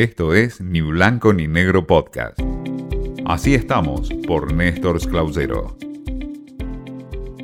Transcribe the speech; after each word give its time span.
Esto 0.00 0.32
es 0.32 0.62
Ni 0.62 0.80
Blanco 0.80 1.34
ni 1.34 1.46
Negro 1.46 1.86
Podcast. 1.86 2.40
Así 3.26 3.52
estamos 3.52 4.08
por 4.26 4.50
Néstor 4.50 4.98
Clausero. 5.06 5.76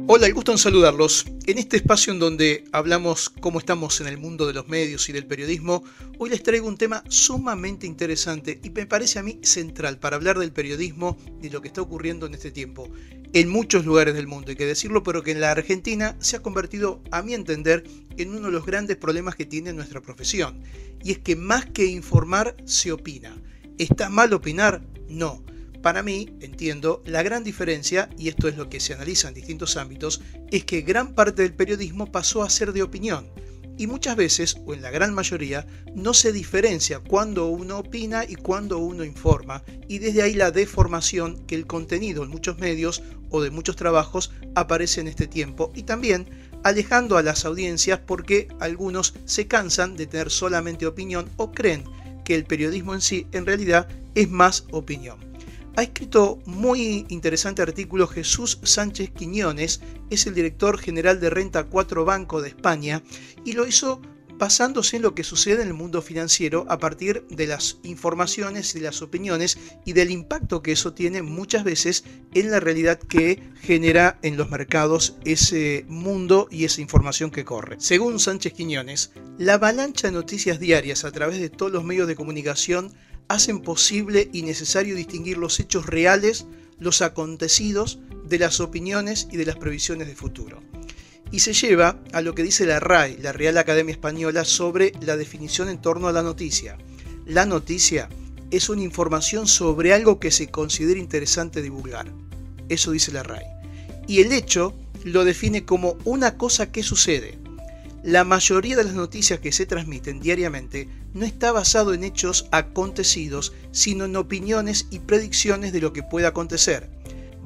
Hola, 0.06 0.26
el 0.26 0.32
gusto 0.32 0.52
en 0.52 0.58
saludarlos. 0.58 1.26
En 1.46 1.58
este 1.58 1.76
espacio 1.76 2.14
en 2.14 2.18
donde 2.18 2.64
hablamos 2.72 3.28
cómo 3.28 3.58
estamos 3.58 4.00
en 4.00 4.06
el 4.06 4.16
mundo 4.16 4.46
de 4.46 4.54
los 4.54 4.68
medios 4.68 5.06
y 5.10 5.12
del 5.12 5.26
periodismo, 5.26 5.84
hoy 6.16 6.30
les 6.30 6.42
traigo 6.42 6.66
un 6.66 6.78
tema 6.78 7.04
sumamente 7.10 7.86
interesante 7.86 8.58
y 8.62 8.70
me 8.70 8.86
parece 8.86 9.18
a 9.18 9.22
mí 9.22 9.38
central 9.42 9.98
para 9.98 10.16
hablar 10.16 10.38
del 10.38 10.52
periodismo 10.52 11.18
y 11.42 11.50
lo 11.50 11.60
que 11.60 11.68
está 11.68 11.82
ocurriendo 11.82 12.24
en 12.24 12.32
este 12.32 12.52
tiempo 12.52 12.88
en 13.36 13.50
muchos 13.50 13.84
lugares 13.84 14.14
del 14.14 14.26
mundo, 14.26 14.48
hay 14.48 14.56
que 14.56 14.64
decirlo, 14.64 15.02
pero 15.02 15.22
que 15.22 15.32
en 15.32 15.42
la 15.42 15.50
Argentina 15.50 16.16
se 16.20 16.36
ha 16.36 16.42
convertido, 16.42 17.02
a 17.10 17.20
mi 17.20 17.34
entender, 17.34 17.84
en 18.16 18.30
uno 18.30 18.46
de 18.46 18.50
los 18.50 18.64
grandes 18.64 18.96
problemas 18.96 19.34
que 19.34 19.44
tiene 19.44 19.74
nuestra 19.74 20.00
profesión. 20.00 20.62
Y 21.04 21.10
es 21.10 21.18
que 21.18 21.36
más 21.36 21.66
que 21.66 21.84
informar, 21.84 22.56
se 22.64 22.92
opina. 22.92 23.36
¿Está 23.76 24.08
mal 24.08 24.32
opinar? 24.32 24.80
No. 25.10 25.44
Para 25.82 26.02
mí, 26.02 26.34
entiendo, 26.40 27.02
la 27.04 27.22
gran 27.22 27.44
diferencia, 27.44 28.08
y 28.16 28.28
esto 28.28 28.48
es 28.48 28.56
lo 28.56 28.70
que 28.70 28.80
se 28.80 28.94
analiza 28.94 29.28
en 29.28 29.34
distintos 29.34 29.76
ámbitos, 29.76 30.22
es 30.50 30.64
que 30.64 30.80
gran 30.80 31.14
parte 31.14 31.42
del 31.42 31.52
periodismo 31.52 32.10
pasó 32.10 32.42
a 32.42 32.48
ser 32.48 32.72
de 32.72 32.82
opinión 32.82 33.28
y 33.78 33.86
muchas 33.86 34.16
veces, 34.16 34.56
o 34.64 34.74
en 34.74 34.82
la 34.82 34.90
gran 34.90 35.14
mayoría, 35.14 35.66
no 35.94 36.14
se 36.14 36.32
diferencia 36.32 37.00
cuando 37.00 37.48
uno 37.48 37.78
opina 37.78 38.24
y 38.26 38.34
cuando 38.36 38.78
uno 38.78 39.04
informa, 39.04 39.62
y 39.88 39.98
desde 39.98 40.22
ahí 40.22 40.34
la 40.34 40.50
deformación 40.50 41.44
que 41.46 41.54
el 41.54 41.66
contenido 41.66 42.22
en 42.22 42.30
muchos 42.30 42.58
medios 42.58 43.02
o 43.30 43.42
de 43.42 43.50
muchos 43.50 43.76
trabajos 43.76 44.32
aparece 44.54 45.00
en 45.00 45.08
este 45.08 45.26
tiempo, 45.26 45.72
y 45.74 45.82
también 45.82 46.28
alejando 46.62 47.16
a 47.16 47.22
las 47.22 47.44
audiencias 47.44 48.00
porque 48.04 48.48
algunos 48.60 49.14
se 49.24 49.46
cansan 49.46 49.96
de 49.96 50.06
tener 50.06 50.30
solamente 50.30 50.86
opinión 50.86 51.28
o 51.36 51.52
creen 51.52 51.84
que 52.24 52.34
el 52.34 52.44
periodismo 52.44 52.94
en 52.94 53.00
sí 53.00 53.26
en 53.32 53.46
realidad 53.46 53.88
es 54.14 54.28
más 54.28 54.64
opinión. 54.72 55.18
Ha 55.76 55.82
escrito 55.82 56.38
muy 56.46 57.04
interesante 57.08 57.60
artículo 57.60 58.06
Jesús 58.06 58.58
Sánchez 58.62 59.10
Quiñones, 59.10 59.82
es 60.10 60.26
el 60.26 60.34
director 60.34 60.78
general 60.78 61.20
de 61.20 61.28
Renta 61.28 61.64
4 61.64 62.04
Banco 62.04 62.40
de 62.40 62.48
España, 62.48 63.02
y 63.44 63.52
lo 63.52 63.66
hizo 63.66 64.00
basándose 64.38 64.96
en 64.96 65.02
lo 65.02 65.14
que 65.14 65.24
sucede 65.24 65.62
en 65.62 65.68
el 65.68 65.74
mundo 65.74 66.02
financiero 66.02 66.66
a 66.68 66.78
partir 66.78 67.26
de 67.28 67.46
las 67.46 67.78
informaciones 67.82 68.74
y 68.74 68.80
las 68.80 69.02
opiniones 69.02 69.58
y 69.84 69.92
del 69.92 70.10
impacto 70.10 70.62
que 70.62 70.72
eso 70.72 70.92
tiene 70.92 71.22
muchas 71.22 71.64
veces 71.64 72.04
en 72.34 72.50
la 72.50 72.60
realidad 72.60 72.98
que 72.98 73.42
genera 73.60 74.18
en 74.22 74.36
los 74.36 74.50
mercados 74.50 75.16
ese 75.24 75.84
mundo 75.88 76.48
y 76.50 76.64
esa 76.64 76.80
información 76.80 77.30
que 77.30 77.44
corre. 77.44 77.76
Según 77.78 78.20
Sánchez 78.20 78.52
Quiñones, 78.52 79.12
la 79.38 79.54
avalancha 79.54 80.08
de 80.08 80.12
noticias 80.12 80.60
diarias 80.60 81.04
a 81.04 81.12
través 81.12 81.40
de 81.40 81.50
todos 81.50 81.72
los 81.72 81.84
medios 81.84 82.08
de 82.08 82.16
comunicación 82.16 82.92
hacen 83.28 83.60
posible 83.60 84.28
y 84.32 84.42
necesario 84.42 84.94
distinguir 84.94 85.38
los 85.38 85.58
hechos 85.60 85.86
reales, 85.86 86.46
los 86.78 87.02
acontecidos, 87.02 87.98
de 88.24 88.38
las 88.38 88.60
opiniones 88.60 89.28
y 89.30 89.36
de 89.36 89.46
las 89.46 89.56
previsiones 89.56 90.08
de 90.08 90.16
futuro. 90.16 90.60
Y 91.32 91.40
se 91.40 91.52
lleva 91.52 91.98
a 92.12 92.20
lo 92.20 92.34
que 92.34 92.42
dice 92.42 92.66
la 92.66 92.80
RAI, 92.80 93.18
la 93.18 93.32
Real 93.32 93.58
Academia 93.58 93.92
Española, 93.92 94.44
sobre 94.44 94.92
la 95.00 95.16
definición 95.16 95.68
en 95.68 95.80
torno 95.80 96.08
a 96.08 96.12
la 96.12 96.22
noticia. 96.22 96.78
La 97.26 97.46
noticia 97.46 98.08
es 98.50 98.68
una 98.68 98.82
información 98.82 99.46
sobre 99.46 99.92
algo 99.92 100.20
que 100.20 100.30
se 100.30 100.48
considera 100.48 101.00
interesante 101.00 101.62
divulgar. 101.62 102.06
Eso 102.68 102.92
dice 102.92 103.12
la 103.12 103.22
RAI. 103.22 103.44
Y 104.06 104.20
el 104.20 104.32
hecho 104.32 104.74
lo 105.04 105.24
define 105.24 105.64
como 105.64 105.96
una 106.04 106.36
cosa 106.36 106.70
que 106.70 106.82
sucede, 106.82 107.38
la 108.06 108.22
mayoría 108.22 108.76
de 108.76 108.84
las 108.84 108.94
noticias 108.94 109.40
que 109.40 109.50
se 109.50 109.66
transmiten 109.66 110.20
diariamente 110.20 110.88
no 111.12 111.26
está 111.26 111.50
basado 111.50 111.92
en 111.92 112.04
hechos 112.04 112.46
acontecidos, 112.52 113.52
sino 113.72 114.04
en 114.04 114.14
opiniones 114.14 114.86
y 114.92 115.00
predicciones 115.00 115.72
de 115.72 115.80
lo 115.80 115.92
que 115.92 116.04
puede 116.04 116.28
acontecer. 116.28 116.88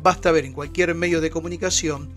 Basta 0.02 0.30
ver 0.32 0.44
en 0.44 0.52
cualquier 0.52 0.94
medio 0.94 1.22
de 1.22 1.30
comunicación 1.30 2.10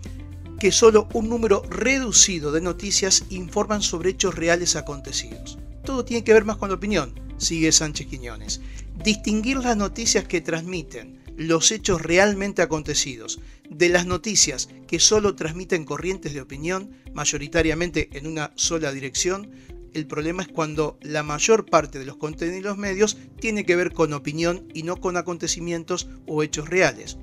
que 0.63 0.71
solo 0.71 1.09
un 1.11 1.27
número 1.27 1.61
reducido 1.69 2.53
de 2.53 2.61
noticias 2.61 3.25
informan 3.29 3.81
sobre 3.81 4.11
hechos 4.11 4.33
reales 4.33 4.77
acontecidos. 4.77 5.57
Todo 5.83 6.05
tiene 6.05 6.23
que 6.23 6.31
ver 6.31 6.45
más 6.45 6.55
con 6.55 6.69
la 6.69 6.75
opinión, 6.75 7.19
sigue 7.37 7.73
Sánchez 7.73 8.07
Quiñones. 8.07 8.61
Distinguir 9.03 9.57
las 9.57 9.75
noticias 9.75 10.23
que 10.23 10.39
transmiten 10.39 11.21
los 11.35 11.69
hechos 11.73 12.01
realmente 12.01 12.61
acontecidos 12.61 13.41
de 13.69 13.89
las 13.89 14.05
noticias 14.05 14.69
que 14.87 15.01
solo 15.01 15.35
transmiten 15.35 15.83
corrientes 15.83 16.33
de 16.33 16.39
opinión, 16.39 16.91
mayoritariamente 17.13 18.07
en 18.13 18.25
una 18.25 18.53
sola 18.55 18.93
dirección, 18.93 19.51
el 19.93 20.07
problema 20.07 20.43
es 20.43 20.47
cuando 20.47 20.97
la 21.01 21.23
mayor 21.23 21.65
parte 21.65 21.99
de 21.99 22.05
los 22.05 22.15
contenidos 22.15 22.63
los 22.63 22.77
medios 22.77 23.17
tiene 23.37 23.65
que 23.65 23.75
ver 23.75 23.91
con 23.91 24.13
opinión 24.13 24.65
y 24.73 24.83
no 24.83 25.01
con 25.01 25.17
acontecimientos 25.17 26.07
o 26.25 26.41
hechos 26.41 26.69
reales. 26.69 27.17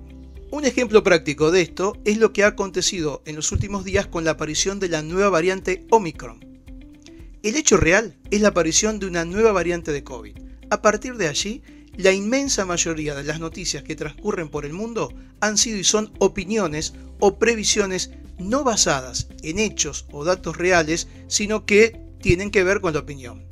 Un 0.53 0.65
ejemplo 0.65 1.05
práctico 1.05 1.53
de 1.53 1.63
esto 1.63 1.97
es 2.05 2.19
lo 2.19 2.33
que 2.33 2.43
ha 2.43 2.49
acontecido 2.49 3.23
en 3.25 3.37
los 3.37 3.53
últimos 3.53 3.85
días 3.85 4.09
con 4.09 4.25
la 4.25 4.33
aparición 4.33 4.81
de 4.81 4.89
la 4.89 5.01
nueva 5.01 5.31
variante 5.31 5.87
Omicron. 5.91 6.45
El 7.45 7.55
hecho 7.55 7.77
real 7.77 8.17
es 8.33 8.41
la 8.41 8.49
aparición 8.49 8.99
de 8.99 9.07
una 9.07 9.25
nueva 9.25 9.53
variante 9.53 9.93
de 9.93 10.03
COVID. 10.03 10.37
A 10.71 10.83
partir 10.83 11.17
de 11.17 11.29
allí, 11.29 11.63
la 11.97 12.11
inmensa 12.11 12.65
mayoría 12.65 13.15
de 13.15 13.23
las 13.23 13.39
noticias 13.39 13.85
que 13.85 13.95
transcurren 13.95 14.49
por 14.49 14.67
el 14.67 14.73
mundo 14.73 15.15
han 15.41 15.57
sido 15.57 15.79
y 15.79 15.85
son 15.85 16.13
opiniones 16.19 16.95
o 17.21 17.39
previsiones 17.39 18.11
no 18.41 18.65
basadas 18.65 19.29
en 19.45 19.61
hechos 19.61 20.07
o 20.11 20.25
datos 20.25 20.57
reales, 20.57 21.07
sino 21.29 21.65
que 21.65 22.01
tienen 22.21 22.51
que 22.51 22.65
ver 22.65 22.81
con 22.81 22.93
la 22.93 23.01
opinión. 23.01 23.47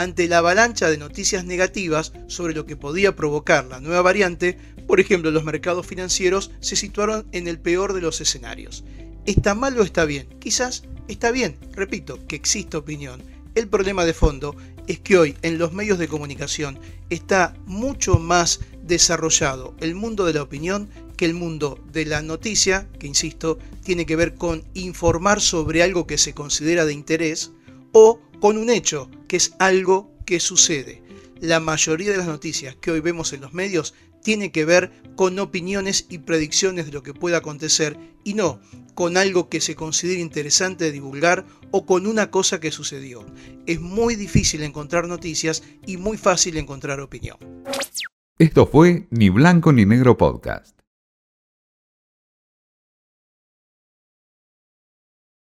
Ante 0.00 0.28
la 0.28 0.38
avalancha 0.38 0.88
de 0.88 0.96
noticias 0.96 1.44
negativas 1.44 2.14
sobre 2.26 2.54
lo 2.54 2.64
que 2.64 2.74
podía 2.74 3.14
provocar 3.14 3.66
la 3.66 3.80
nueva 3.80 4.00
variante, 4.00 4.56
por 4.86 4.98
ejemplo, 4.98 5.30
los 5.30 5.44
mercados 5.44 5.86
financieros 5.86 6.52
se 6.60 6.74
situaron 6.74 7.26
en 7.32 7.48
el 7.48 7.60
peor 7.60 7.92
de 7.92 8.00
los 8.00 8.18
escenarios. 8.22 8.82
¿Está 9.26 9.54
mal 9.54 9.78
o 9.78 9.82
está 9.82 10.06
bien? 10.06 10.26
Quizás 10.38 10.84
está 11.06 11.30
bien, 11.30 11.58
repito, 11.72 12.18
que 12.26 12.36
exista 12.36 12.78
opinión. 12.78 13.22
El 13.54 13.68
problema 13.68 14.06
de 14.06 14.14
fondo 14.14 14.56
es 14.86 15.00
que 15.00 15.18
hoy 15.18 15.36
en 15.42 15.58
los 15.58 15.74
medios 15.74 15.98
de 15.98 16.08
comunicación 16.08 16.78
está 17.10 17.52
mucho 17.66 18.18
más 18.18 18.60
desarrollado 18.82 19.74
el 19.80 19.94
mundo 19.96 20.24
de 20.24 20.32
la 20.32 20.42
opinión 20.42 20.88
que 21.18 21.26
el 21.26 21.34
mundo 21.34 21.78
de 21.92 22.06
la 22.06 22.22
noticia, 22.22 22.88
que 22.98 23.06
insisto, 23.06 23.58
tiene 23.84 24.06
que 24.06 24.16
ver 24.16 24.34
con 24.34 24.64
informar 24.72 25.42
sobre 25.42 25.82
algo 25.82 26.06
que 26.06 26.16
se 26.16 26.32
considera 26.32 26.86
de 26.86 26.94
interés, 26.94 27.52
o 27.92 28.20
con 28.40 28.56
un 28.56 28.70
hecho, 28.70 29.10
que 29.28 29.36
es 29.36 29.54
algo 29.58 30.12
que 30.24 30.40
sucede. 30.40 31.02
La 31.40 31.60
mayoría 31.60 32.10
de 32.10 32.18
las 32.18 32.26
noticias 32.26 32.76
que 32.76 32.90
hoy 32.90 33.00
vemos 33.00 33.32
en 33.32 33.40
los 33.40 33.54
medios 33.54 33.94
tiene 34.22 34.52
que 34.52 34.64
ver 34.64 34.92
con 35.16 35.38
opiniones 35.38 36.06
y 36.08 36.18
predicciones 36.18 36.86
de 36.86 36.92
lo 36.92 37.02
que 37.02 37.14
pueda 37.14 37.38
acontecer 37.38 37.96
y 38.24 38.34
no 38.34 38.60
con 38.94 39.16
algo 39.16 39.48
que 39.48 39.62
se 39.62 39.76
considere 39.76 40.20
interesante 40.20 40.84
de 40.84 40.92
divulgar 40.92 41.46
o 41.70 41.86
con 41.86 42.06
una 42.06 42.30
cosa 42.30 42.60
que 42.60 42.70
sucedió. 42.70 43.24
Es 43.64 43.80
muy 43.80 44.14
difícil 44.14 44.62
encontrar 44.62 45.08
noticias 45.08 45.62
y 45.86 45.96
muy 45.96 46.18
fácil 46.18 46.58
encontrar 46.58 47.00
opinión. 47.00 47.38
Esto 48.38 48.66
fue 48.66 49.06
Ni 49.10 49.30
Blanco 49.30 49.72
ni 49.72 49.86
Negro 49.86 50.18
Podcast. 50.18 50.79